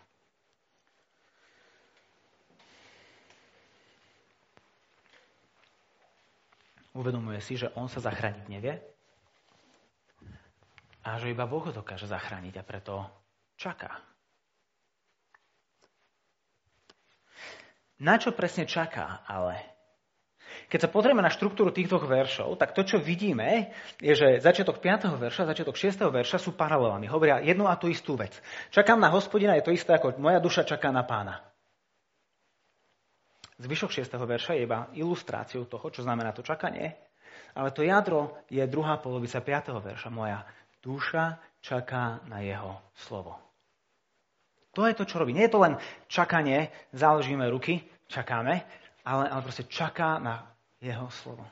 [6.94, 8.80] Uvedomuje si, že on sa zachrániť nevie
[11.04, 13.04] a že iba Boh ho dokáže zachrániť a preto
[13.60, 14.13] čaká.
[18.04, 19.64] Na čo presne čaká ale?
[20.68, 25.16] Keď sa pozrieme na štruktúru týchto veršov, tak to, čo vidíme, je, že začiatok 5.
[25.18, 26.12] verša, začiatok 6.
[26.12, 27.08] verša sú paralelami.
[27.08, 28.36] Hovoria jednu a tú istú vec.
[28.76, 31.42] Čakám na hospodina, je to isté ako moja duša čaká na pána.
[33.64, 34.12] Zvyšok 6.
[34.20, 37.00] verša je iba ilustráciou toho, čo znamená to čakanie,
[37.56, 39.80] ale to jadro je druhá polovica 5.
[39.80, 40.10] verša.
[40.12, 40.44] Moja
[40.84, 43.40] duša čaká na jeho slovo.
[44.74, 45.38] To je to, čo robí.
[45.38, 45.78] Nie je to len
[46.10, 48.64] čakanie, založíme ruky, čakáme,
[49.04, 50.48] ale, ale proste čaká na
[50.80, 51.46] jeho slovo.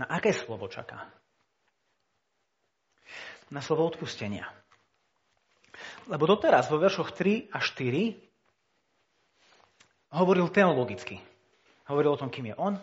[0.00, 1.12] Na aké slovo čaká?
[3.52, 4.48] Na slovo odpustenia.
[6.08, 8.16] Lebo doteraz vo veršoch 3 a 4
[10.16, 11.20] hovoril teologicky.
[11.90, 12.78] Hovoril o tom, kým je on,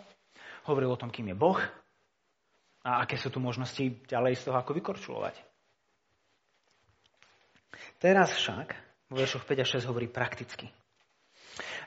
[0.68, 1.58] hovoril o tom, kým je Boh
[2.84, 5.34] a aké sú tu možnosti ďalej z toho, ako vykorčulovať.
[7.98, 10.68] Teraz však vo veršoch 5 a 6 hovorí prakticky.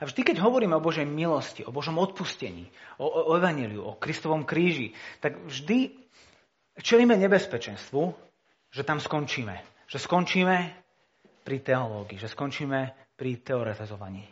[0.02, 4.44] A vždy, keď hovoríme o Božej milosti, o Božom odpustení, o, o, Evangeliu, o Kristovom
[4.44, 5.94] kríži, tak vždy
[6.82, 8.02] čelíme nebezpečenstvu,
[8.74, 9.62] že tam skončíme.
[9.86, 10.56] Že skončíme
[11.46, 14.26] pri teológii, že skončíme pri teoretizovaní.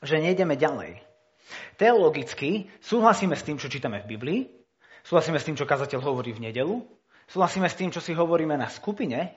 [0.00, 1.04] Že nejdeme ďalej.
[1.76, 4.40] Teologicky súhlasíme s tým, čo čítame v Biblii,
[5.04, 6.80] súhlasíme s tým, čo kazateľ hovorí v nedelu,
[7.28, 9.30] súhlasíme s tým, čo si hovoríme na skupine,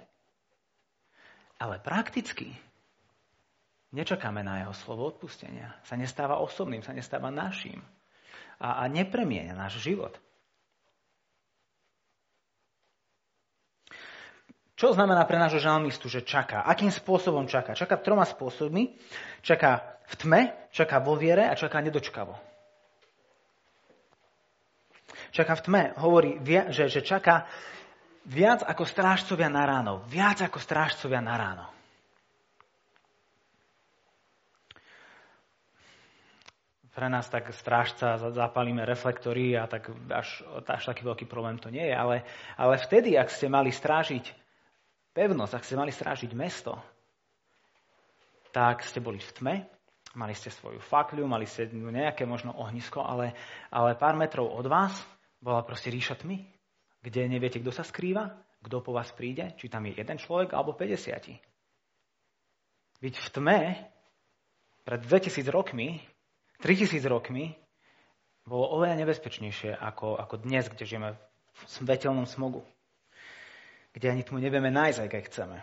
[1.62, 2.50] ale prakticky
[3.94, 5.78] nečakáme na jeho slovo odpustenia.
[5.86, 7.84] Sa nestáva osobným, sa nestáva naším
[8.58, 10.18] a, a nepremienia náš život.
[14.82, 16.66] Čo znamená pre nášho žalmistu, že čaká?
[16.66, 17.78] Akým spôsobom čaká?
[17.78, 18.98] Čaká troma spôsobmi.
[19.46, 20.42] Čaká v tme,
[20.74, 22.34] čaká vo viere a čaká nedočkavo.
[25.30, 26.42] Čaká v tme, hovorí,
[26.74, 27.46] že, že čaká
[28.28, 30.06] viac ako strážcovia na ráno.
[30.10, 31.66] Viac ako strážcovia na ráno.
[36.92, 41.88] pre nás tak strážca, zapalíme reflektory a tak až, až taký veľký problém to nie
[41.88, 41.96] je.
[41.96, 42.28] Ale,
[42.60, 44.28] ale vtedy, ak ste mali strážiť
[45.16, 46.76] pevnosť, ak ste mali strážiť mesto,
[48.52, 49.56] tak ste boli v tme,
[50.20, 53.34] mali ste svoju fakľu, mali ste nejaké možno ohnisko, ale,
[53.72, 54.92] ale pár metrov od vás
[55.40, 56.44] bola proste ríša tmy,
[57.02, 58.30] kde neviete, kto sa skrýva,
[58.62, 61.42] kto po vás príde, či tam je jeden človek alebo 50.
[63.02, 63.60] Byť v tme
[64.86, 66.02] pred 2000 rokmi,
[66.62, 67.58] 3000 rokmi,
[68.46, 72.66] bolo oveľa nebezpečnejšie ako, ako dnes, kde žijeme v svetelnom smogu
[73.92, 75.58] kde ani tmu nevieme nájsť, aj chceme.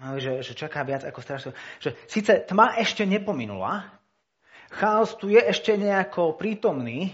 [0.00, 1.52] Ale že, že čaká viac ako strašne.
[1.80, 3.88] Že síce tma ešte nepominula,
[4.72, 7.12] chaos tu je ešte nejako prítomný,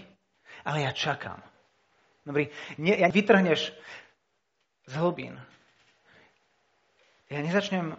[0.63, 1.39] ale ja čakám.
[2.29, 3.73] Dobrý, nie, ja vytrhneš
[4.85, 5.41] z hlbín.
[7.33, 7.97] Ja nezačnem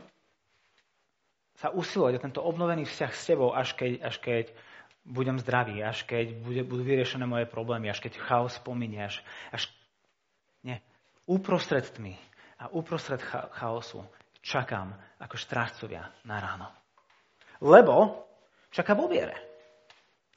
[1.59, 4.45] sa usilovať o tento obnovený vzťah s tebou, až keď, až keď
[5.03, 9.19] budem zdravý, až keď bude, budú vyriešené moje problémy, až keď chaos pominie, až,
[9.51, 9.67] až...
[10.63, 10.79] Nie
[11.31, 12.19] uprostred tmy
[12.59, 13.23] a uprostred
[13.55, 14.03] chaosu
[14.43, 14.91] čakám
[15.23, 16.67] ako štrážcovia na ráno.
[17.63, 18.27] Lebo
[18.75, 19.50] čaká vo viere.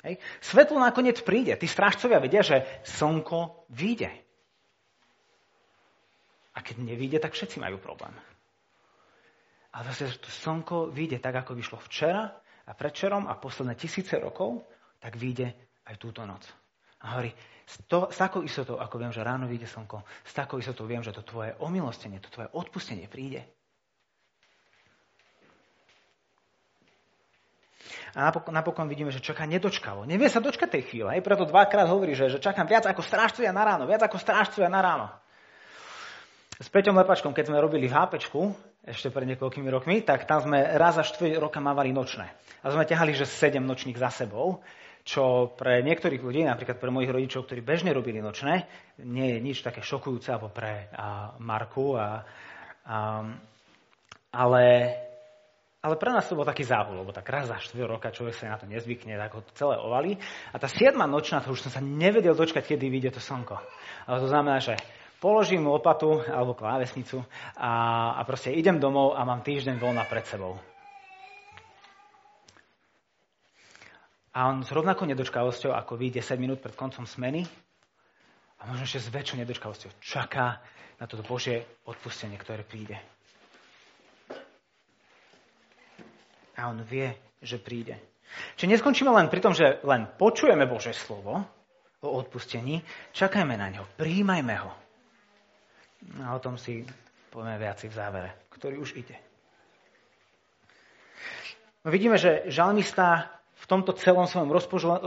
[0.03, 0.19] Hej.
[0.43, 1.55] Svetlo nakoniec príde.
[1.55, 4.11] Tí strážcovia vedia, že slnko vyjde.
[6.53, 8.13] A keď nevíde, tak všetci majú problém.
[9.73, 12.29] Ale zase, že to slnko vyjde tak, ako vyšlo včera
[12.67, 14.67] a predčerom a posledné tisíce rokov,
[15.01, 15.49] tak vyjde
[15.89, 16.45] aj túto noc.
[17.01, 17.33] A hovorí,
[17.65, 21.01] s, to, s takou istotou, ako viem, že ráno vyjde slnko, s takou istotou viem,
[21.01, 23.43] že to tvoje omilostenie, to tvoje odpustenie príde.
[28.13, 30.05] A napokon, vidíme, že čaká nedočkavo.
[30.05, 31.09] Nevie sa dočkať tej chvíle.
[31.17, 31.25] Hej?
[31.25, 33.89] Preto dvakrát hovorí, že, že čakám viac ako strážcovia na ráno.
[33.89, 35.07] Viac ako strážcovia na ráno.
[36.61, 38.53] S Peťom Lepačkom, keď sme robili v HPčku,
[38.85, 42.29] ešte pred niekoľkými rokmi, tak tam sme raz za 4 roka mávali nočné.
[42.61, 44.61] A sme ťahali, že 7 nočných za sebou
[45.03, 48.63] čo pre niektorých ľudí, napríklad pre mojich rodičov, ktorí bežne robili nočné,
[49.03, 51.99] nie je nič také šokujúce, alebo pre a, Marku.
[51.99, 52.23] A,
[52.87, 53.27] a,
[54.31, 54.65] ale,
[55.83, 58.55] ale pre nás to bol taký závol, lebo tak raz za 4 roka človek sa
[58.55, 60.15] na to nezvykne, tak ho celé ovali.
[60.49, 63.59] A tá 7 nočná, to už som sa nevedel dočkať, kedy vyjde to slnko.
[64.07, 64.79] Ale to znamená, že
[65.19, 67.27] položím lopatu alebo klávesnicu
[67.59, 70.55] a, a proste idem domov a mám týždeň voľna pred sebou.
[74.33, 77.45] A on s rovnakou nedočkavosťou, ako vy 10 minút pred koncom smeny,
[78.63, 80.63] a možno ešte s väčšou nedočkavosťou čaká
[80.95, 82.95] na toto Božie odpustenie, ktoré príde.
[86.57, 87.09] A on vie,
[87.41, 87.97] že príde.
[88.57, 91.45] Čiže neskončíme len pri tom, že len počujeme Bože slovo
[92.03, 92.83] o odpustení,
[93.15, 94.71] čakajme na ňo, príjmajme ho.
[96.19, 96.83] A o tom si
[97.31, 99.15] povieme viaci v závere, ktorý už ide.
[101.83, 104.51] No vidíme, že žalmista v tomto celom svojom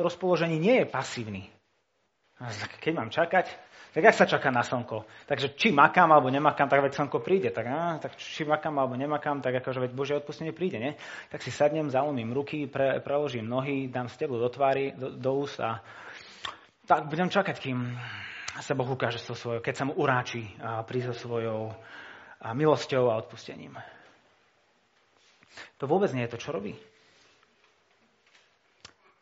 [0.01, 1.43] rozpoložení nie je pasívny.
[2.81, 3.49] Keď mám čakať,
[3.97, 5.09] tak jak sa čaká na slnko?
[5.25, 7.49] Takže či makám alebo nemakám, tak veď slnko príde.
[7.49, 10.93] Tak, á, tak či makám alebo nemakám, tak akože veď Božie odpustenie príde, nie?
[11.33, 15.57] Tak si sadnem, zalomím ruky, pre, preložím nohy, dám steblo do tvári, do, do úst
[15.65, 15.81] a
[16.85, 17.97] tak budem čakať, kým
[18.61, 21.73] sa Boh ukáže so svojou, keď sa mu uráči a príde so svojou
[22.37, 23.81] a milosťou a odpustením.
[25.81, 26.77] To vôbec nie je to, čo robí.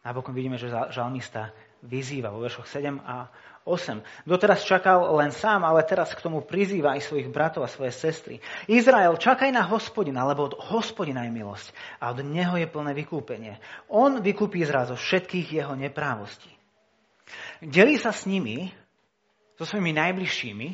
[0.02, 1.54] Napokon vidíme, že žalmista
[1.86, 3.30] vyzýva vo veršoch 7 a
[3.64, 4.28] 8.
[4.28, 8.36] Doteraz čakal len sám, ale teraz k tomu prizýva aj svojich bratov a svoje sestry.
[8.68, 13.56] Izrael, čakaj na hospodina, lebo od hospodina je milosť a od neho je plné vykúpenie.
[13.88, 16.52] On vykúpi Izrael zo všetkých jeho neprávostí.
[17.64, 18.68] Delí sa s nimi,
[19.56, 20.68] so svojimi najbližšími,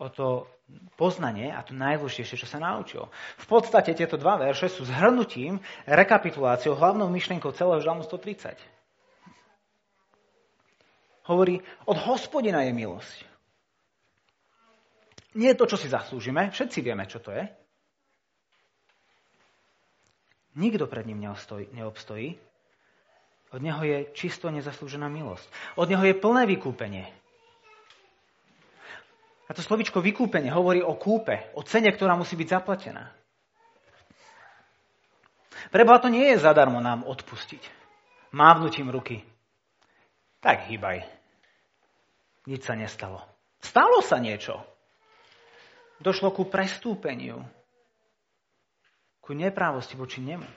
[0.00, 0.48] o to
[0.96, 3.12] poznanie a to najdôležitejšie, čo sa naučil.
[3.44, 8.79] V podstate tieto dva verše sú zhrnutím, rekapituláciou, hlavnou myšlienkou celého žalmu 130
[11.28, 13.18] hovorí, od hospodina je milosť.
[15.34, 17.46] Nie je to, čo si zaslúžime, všetci vieme, čo to je.
[20.58, 21.22] Nikto pred ním
[21.70, 22.34] neobstojí.
[23.50, 25.46] Od neho je čisto nezaslúžená milosť.
[25.78, 27.06] Od neho je plné vykúpenie.
[29.46, 33.10] A to slovičko vykúpenie hovorí o kúpe, o cene, ktorá musí byť zaplatená.
[35.70, 37.62] Pre to nie je zadarmo nám odpustiť.
[38.30, 39.26] Mávnutím ruky.
[40.40, 41.04] Tak hýbaj.
[42.48, 43.20] Nič sa nestalo.
[43.60, 44.56] Stalo sa niečo.
[46.00, 47.44] Došlo ku prestúpeniu.
[49.20, 50.48] Ku neprávosti voči nemu.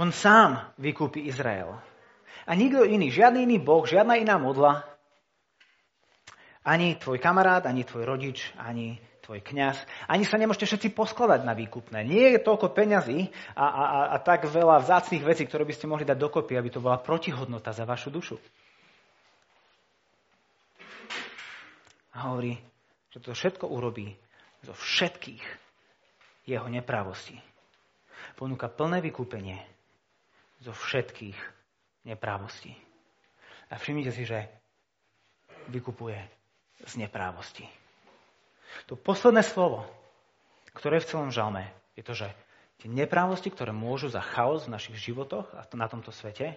[0.00, 1.76] On sám vykúpi Izrael.
[2.48, 4.82] A nikto iný, žiadny iný boh, žiadna iná modla,
[6.64, 8.96] ani tvoj kamarát, ani tvoj rodič, ani
[9.30, 9.78] tvoj kňaz.
[10.10, 12.02] Ani sa nemôžete všetci poskladať na výkupné.
[12.02, 15.86] Nie je toľko peňazí a, a, a, a tak veľa vzácných vecí, ktoré by ste
[15.86, 18.42] mohli dať dokopy, aby to bola protihodnota za vašu dušu.
[22.18, 22.58] A hovorí,
[23.14, 24.18] že to všetko urobí
[24.66, 25.46] zo všetkých
[26.50, 27.38] jeho neprávostí.
[28.34, 29.62] Ponúka plné vykúpenie
[30.58, 31.38] zo všetkých
[32.02, 32.74] neprávostí.
[33.70, 34.50] A všimnite si, že
[35.70, 36.18] vykupuje
[36.82, 37.70] z neprávosti.
[38.88, 39.86] To posledné slovo,
[40.74, 42.28] ktoré je v celom žalme, je to, že
[42.80, 46.56] tie neprávosti, ktoré môžu za chaos v našich životoch a na tomto svete,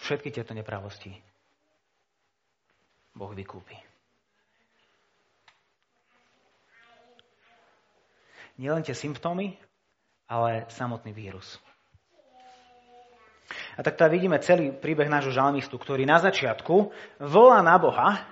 [0.00, 1.14] všetky tieto neprávosti
[3.12, 3.92] Boh vykúpi.
[8.60, 9.56] nielen tie symptómy,
[10.28, 11.58] ale samotný vírus.
[13.76, 18.22] A tak teda vidíme celý príbeh nášho žalmistu, ktorý na začiatku volá na Boha,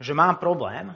[0.00, 0.90] že mám problém,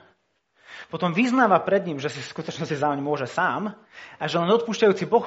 [0.91, 3.75] potom vyznáva pred ním, že si v skutočnosti za môže sám
[4.19, 5.25] a že len odpúšťajúci Boh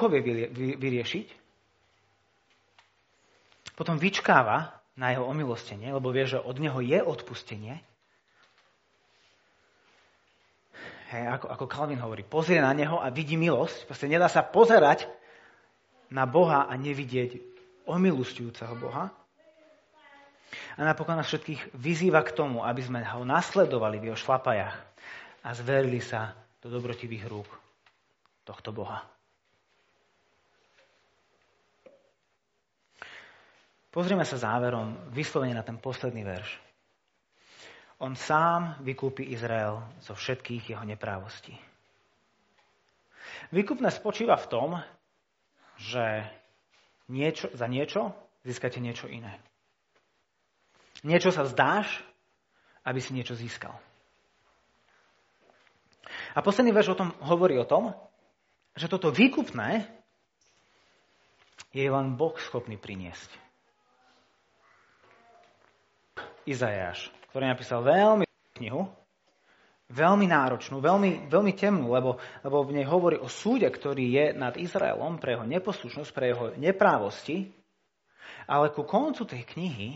[0.78, 1.26] vyriešiť.
[3.76, 7.78] Potom vyčkáva na jeho omilostenie, lebo vie, že od neho je odpustenie.
[11.08, 13.88] Hej, ako, ako Calvin hovorí, pozrie na neho a vidí milosť.
[13.88, 15.08] Proste nedá sa pozerať
[16.10, 17.40] na Boha a nevidieť
[17.88, 19.08] omilustujúceho Boha.
[20.76, 24.87] A napokon nás všetkých vyzýva k tomu, aby sme ho nasledovali v jeho šlapajach
[25.44, 27.50] a zverili sa do dobrotivých rúk
[28.42, 29.04] tohto Boha.
[33.88, 36.50] Pozrieme sa záverom vyslovene na ten posledný verš.
[37.98, 41.56] On sám vykúpi Izrael zo všetkých jeho neprávostí.
[43.50, 44.70] Výkupné spočíva v tom,
[45.80, 46.22] že
[47.10, 48.14] niečo, za niečo
[48.46, 49.40] získate niečo iné.
[51.02, 51.90] Niečo sa zdáš,
[52.86, 53.74] aby si niečo získal.
[56.34, 57.94] A posledný verš o tom hovorí o tom,
[58.76, 59.88] že toto výkupné
[61.72, 63.28] je len Boh schopný priniesť.
[66.48, 68.26] Izajáš ktorý napísal veľmi
[68.56, 68.88] knihu,
[69.92, 74.56] veľmi náročnú, veľmi, veľmi temnú, lebo, lebo v nej hovorí o súde, ktorý je nad
[74.56, 77.52] Izraelom pre jeho neposlušnosť, pre jeho neprávosti,
[78.48, 79.88] ale ku koncu tej knihy,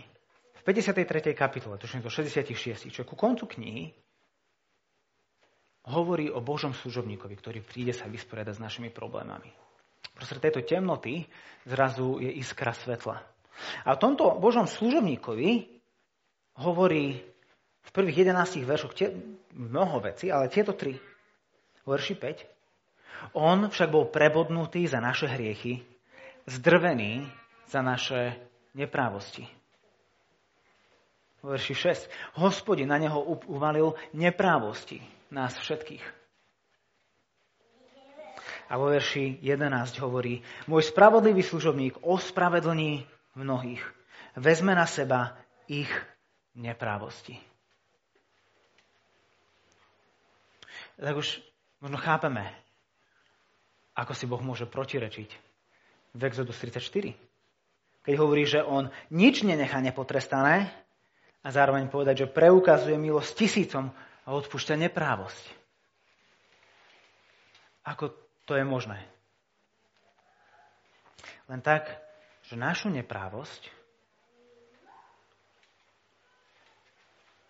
[0.54, 1.34] v 53.
[1.34, 3.90] kapitole, to to 66, čo ku koncu knihy,
[5.88, 9.50] hovorí o Božom služobníkovi, ktorý príde sa vysporiadať s našimi problémami.
[10.14, 11.26] Prostred tejto temnoty
[11.66, 13.22] zrazu je iskra svetla.
[13.86, 15.80] A v tomto Božom služobníkovi
[16.62, 17.18] hovorí
[17.82, 19.10] v prvých 11 veršoch tie,
[19.56, 20.94] mnoho vecí, ale tieto tri.
[21.82, 23.34] Verši 5.
[23.38, 25.82] On však bol prebodnutý za naše hriechy,
[26.46, 27.26] zdrvený
[27.66, 28.38] za naše
[28.74, 29.61] neprávosti.
[31.50, 32.38] Verši 6.
[32.38, 33.18] Hospodin na neho
[33.50, 35.02] uvalil neprávosti
[35.34, 36.04] nás všetkých.
[38.72, 43.04] A vo verši 11 hovorí, môj spravodlivý služobník ospravedlní
[43.36, 43.84] mnohých.
[44.38, 45.36] Vezme na seba
[45.68, 45.90] ich
[46.56, 47.36] neprávosti.
[50.96, 51.42] Tak už
[51.84, 52.48] možno chápeme,
[53.92, 55.30] ako si Boh môže protirečiť
[56.16, 57.12] v Exodus 34.
[58.02, 60.72] Keď hovorí, že on nič nenechá nepotrestané,
[61.42, 63.90] a zároveň povedať, že preukazuje milosť tisícom
[64.22, 65.44] a odpúšťa neprávosť.
[67.82, 68.14] Ako
[68.46, 69.02] to je možné?
[71.50, 71.90] Len tak,
[72.46, 73.66] že našu neprávosť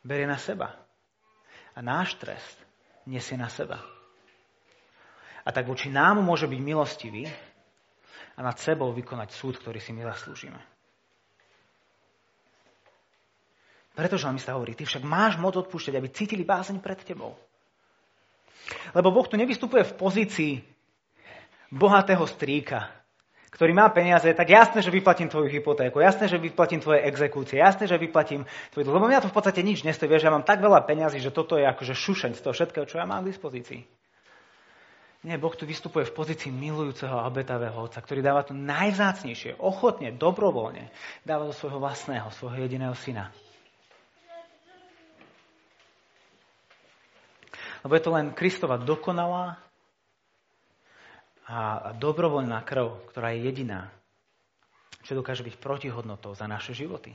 [0.01, 0.73] berie na seba.
[1.77, 2.57] A náš trest
[3.05, 3.81] nesie na seba.
[5.43, 7.27] A tak voči nám môže byť milostivý
[8.37, 10.61] a nad sebou vykonať súd, ktorý si my zaslúžime.
[13.93, 17.37] Preto žalmista hovorí, ty však máš moc odpúšťať, aby cítili bázeň pred tebou.
[18.97, 20.53] Lebo Boh tu nevystupuje v pozícii
[21.69, 22.89] bohatého strýka,
[23.53, 27.85] ktorý má peniaze, tak jasné, že vyplatím tvoju hypotéku, jasné, že vyplatím tvoje exekúcie, jasné,
[27.85, 30.89] že vyplatím tvoj Lebo mňa to v podstate nič nestojí, vieš, ja mám tak veľa
[30.89, 33.85] peňazí, že toto je akože šušeň z toho všetkého, čo ja mám k dispozícii.
[35.23, 40.17] Nie, Boh tu vystupuje v pozícii milujúceho a obetavého otca, ktorý dáva to najvzácnejšie, ochotne,
[40.17, 40.91] dobrovoľne,
[41.23, 43.31] dáva do svojho vlastného, svojho jediného syna.
[47.83, 49.59] Lebo je to len Kristova dokonalá
[51.43, 53.91] a dobrovoľná krv, ktorá je jediná,
[55.03, 57.11] čo dokáže byť protihodnotou za naše životy.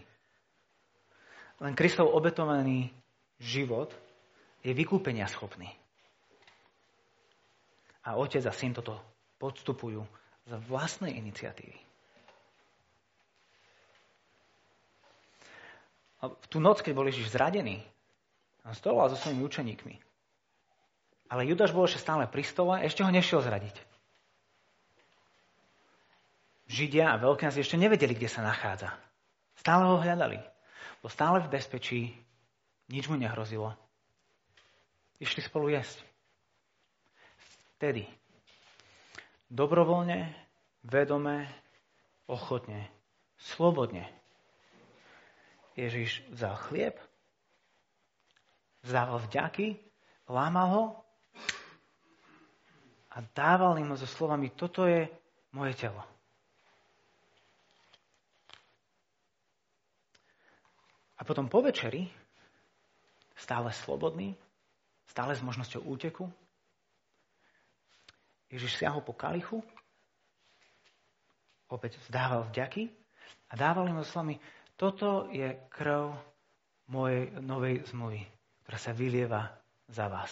[1.63, 2.91] Len Kristov obetovaný
[3.39, 3.95] život
[4.61, 5.72] je vykúpenia schopný.
[8.03, 8.99] A otec a syn toto
[9.39, 10.03] podstupujú
[10.47, 11.76] za vlastnej iniciatívy.
[16.18, 17.84] A v tú noc, keď bol Ježiš zradený,
[18.65, 20.07] on stoloval so svojimi učeníkmi.
[21.28, 23.76] Ale Judáš bol ešte stále pri stole, ešte ho nešiel zradiť.
[26.68, 28.92] Židia a veľkňazi ešte nevedeli, kde sa nachádza.
[29.56, 30.40] Stále ho hľadali.
[31.00, 32.00] Bol stále v bezpečí,
[32.92, 33.76] nič mu nehrozilo.
[35.20, 36.04] Išli spolu jesť.
[37.80, 38.08] Vtedy
[39.48, 40.34] dobrovoľne,
[40.84, 41.48] vedome,
[42.28, 42.92] ochotne,
[43.40, 44.08] slobodne
[45.78, 46.96] Ježiš vzal chlieb,
[48.82, 49.78] vzdával vďaky,
[50.28, 50.84] lámal ho
[53.18, 55.09] a dával im so slovami, toto je
[55.57, 56.05] moje telo.
[61.18, 62.05] A potom po večeri,
[63.34, 64.38] stále slobodný,
[65.09, 66.30] stále s možnosťou úteku,
[68.53, 69.65] Ježiš siahol po kalichu,
[71.74, 72.86] opäť vzdával vďaky
[73.49, 74.38] a dával im so slovami,
[74.78, 76.13] toto je krv
[76.93, 78.22] mojej novej zmluvy,
[78.61, 79.57] ktorá sa vylieva
[79.89, 80.32] za vás.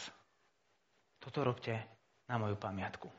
[1.17, 1.94] Toto robte
[2.25, 3.09] na moju pamiatku.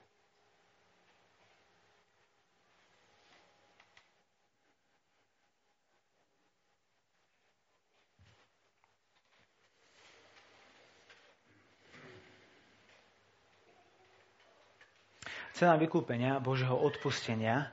[15.56, 17.72] Cena vykúpenia Božieho odpustenia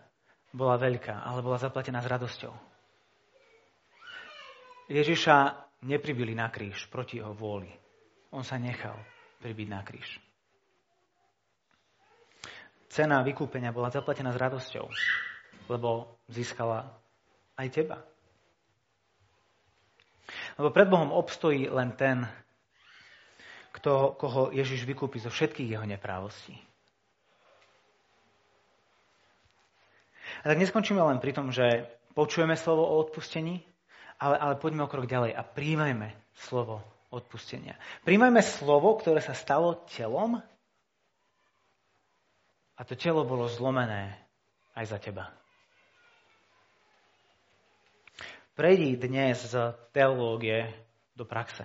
[0.56, 2.56] bola veľká, ale bola zaplatená s radosťou.
[4.88, 5.36] Ježiša
[5.84, 7.68] nepribili na kríž proti jeho vôli.
[8.32, 8.96] On sa nechal
[9.44, 10.16] pribiť na kríž.
[12.94, 14.86] Cena vykúpenia bola zaplatená s radosťou,
[15.66, 16.94] lebo získala
[17.58, 17.98] aj teba.
[20.62, 22.22] Lebo pred Bohom obstojí len ten,
[23.74, 26.54] kto, koho Ježiš vykúpi zo všetkých jeho neprávostí.
[30.46, 33.66] A tak neskončíme len pri tom, že počujeme slovo o odpustení,
[34.22, 37.74] ale, ale poďme o krok ďalej a príjmajme slovo odpustenia.
[38.06, 40.46] Príjmajme slovo, ktoré sa stalo telom
[42.84, 44.12] a to telo bolo zlomené
[44.76, 45.32] aj za teba.
[48.60, 50.68] Prejdi dnes z teológie
[51.16, 51.64] do praxe.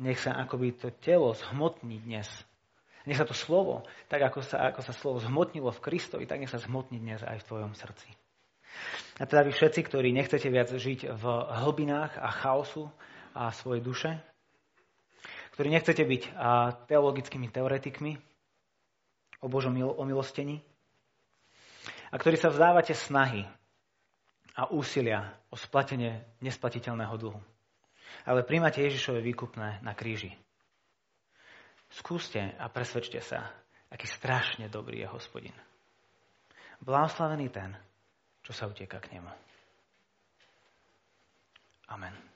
[0.00, 2.32] Nech sa akoby to telo zhmotní dnes.
[3.04, 6.50] Nech sa to slovo, tak ako sa, ako sa slovo zhmotnilo v Kristovi, tak nech
[6.50, 8.08] sa zhmotní dnes aj v tvojom srdci.
[9.20, 11.24] A teda vy všetci, ktorí nechcete viac žiť v
[11.60, 12.88] hlbinách a chaosu
[13.36, 14.16] a svojej duše,
[15.56, 16.22] ktorí nechcete byť
[16.84, 18.20] teologickými teoretikmi
[19.40, 20.60] o Božom omilostení
[22.12, 23.48] a ktorí sa vzdávate snahy
[24.52, 27.40] a úsilia o splatenie nesplatiteľného dlhu.
[28.28, 30.36] Ale príjmate Ježišové výkupné na kríži.
[31.88, 33.48] Skúste a presvedčte sa,
[33.88, 35.56] aký strašne dobrý je hospodin.
[36.84, 37.72] Blahoslavený ten,
[38.44, 39.32] čo sa utieka k nemu.
[41.88, 42.35] Amen.